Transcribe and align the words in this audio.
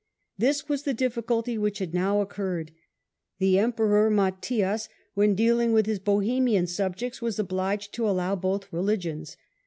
This 0.35 0.67
was 0.67 0.81
the 0.81 0.95
difficulty 0.95 1.59
which 1.59 1.77
had 1.77 1.93
now 1.93 2.21
occurred. 2.21 2.71
The 3.37 3.59
Emperor 3.59 4.09
Matthias, 4.09 4.89
when 5.13 5.35
dealing 5.35 5.73
with 5.73 5.85
his 5.85 5.99
Bohemian 5.99 6.65
subjects, 6.65 7.21
was 7.21 7.37
obliged 7.37 7.93
to 7.93 8.09
allow 8.09 8.35
both 8.35 8.73
religions. 8.73 9.37